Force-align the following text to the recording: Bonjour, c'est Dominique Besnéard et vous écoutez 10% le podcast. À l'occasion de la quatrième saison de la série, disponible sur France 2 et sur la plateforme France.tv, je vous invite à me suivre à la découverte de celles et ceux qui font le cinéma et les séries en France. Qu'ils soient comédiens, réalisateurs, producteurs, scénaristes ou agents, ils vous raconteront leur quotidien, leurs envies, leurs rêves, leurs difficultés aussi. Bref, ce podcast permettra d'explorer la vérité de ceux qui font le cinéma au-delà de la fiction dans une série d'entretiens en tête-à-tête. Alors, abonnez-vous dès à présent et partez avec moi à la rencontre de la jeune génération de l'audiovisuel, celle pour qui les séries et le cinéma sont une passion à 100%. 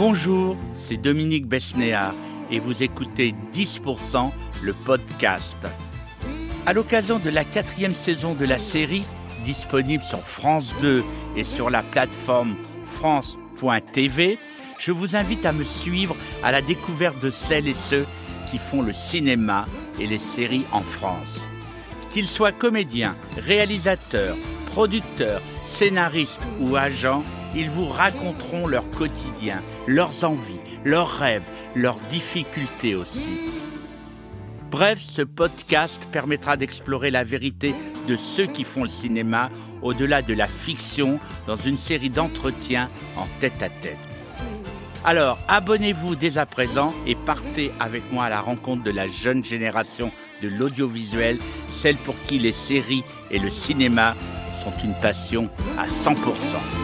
Bonjour, 0.00 0.56
c'est 0.74 0.96
Dominique 0.96 1.46
Besnéard 1.46 2.14
et 2.50 2.58
vous 2.58 2.82
écoutez 2.82 3.34
10% 3.52 4.30
le 4.62 4.72
podcast. 4.72 5.58
À 6.64 6.72
l'occasion 6.72 7.18
de 7.18 7.28
la 7.28 7.44
quatrième 7.44 7.90
saison 7.90 8.32
de 8.32 8.46
la 8.46 8.58
série, 8.58 9.04
disponible 9.44 10.02
sur 10.02 10.20
France 10.20 10.72
2 10.80 11.04
et 11.36 11.44
sur 11.44 11.68
la 11.68 11.82
plateforme 11.82 12.56
France.tv, 12.94 14.38
je 14.78 14.90
vous 14.90 15.16
invite 15.16 15.44
à 15.44 15.52
me 15.52 15.64
suivre 15.64 16.16
à 16.42 16.50
la 16.50 16.62
découverte 16.62 17.22
de 17.22 17.30
celles 17.30 17.68
et 17.68 17.74
ceux 17.74 18.06
qui 18.50 18.56
font 18.56 18.80
le 18.80 18.94
cinéma 18.94 19.66
et 20.00 20.06
les 20.06 20.18
séries 20.18 20.64
en 20.72 20.80
France. 20.80 21.46
Qu'ils 22.10 22.26
soient 22.26 22.52
comédiens, 22.52 23.16
réalisateurs, 23.36 24.38
producteurs, 24.72 25.42
scénaristes 25.66 26.40
ou 26.58 26.76
agents, 26.76 27.22
ils 27.54 27.70
vous 27.70 27.86
raconteront 27.86 28.66
leur 28.66 28.88
quotidien, 28.90 29.62
leurs 29.86 30.24
envies, 30.24 30.60
leurs 30.84 31.10
rêves, 31.10 31.42
leurs 31.74 31.98
difficultés 32.08 32.94
aussi. 32.94 33.50
Bref, 34.70 35.00
ce 35.00 35.22
podcast 35.22 36.00
permettra 36.12 36.56
d'explorer 36.56 37.10
la 37.10 37.24
vérité 37.24 37.74
de 38.06 38.16
ceux 38.16 38.46
qui 38.46 38.62
font 38.62 38.84
le 38.84 38.90
cinéma 38.90 39.50
au-delà 39.82 40.22
de 40.22 40.32
la 40.32 40.46
fiction 40.46 41.18
dans 41.48 41.56
une 41.56 41.76
série 41.76 42.10
d'entretiens 42.10 42.88
en 43.16 43.26
tête-à-tête. 43.40 43.98
Alors, 45.04 45.38
abonnez-vous 45.48 46.14
dès 46.14 46.38
à 46.38 46.46
présent 46.46 46.94
et 47.06 47.14
partez 47.14 47.72
avec 47.80 48.12
moi 48.12 48.26
à 48.26 48.30
la 48.30 48.40
rencontre 48.40 48.84
de 48.84 48.90
la 48.90 49.08
jeune 49.08 49.42
génération 49.42 50.12
de 50.42 50.48
l'audiovisuel, 50.48 51.38
celle 51.68 51.96
pour 51.96 52.14
qui 52.22 52.38
les 52.38 52.52
séries 52.52 53.04
et 53.30 53.38
le 53.38 53.50
cinéma 53.50 54.14
sont 54.62 54.72
une 54.84 54.94
passion 55.00 55.48
à 55.78 55.86
100%. 55.86 56.79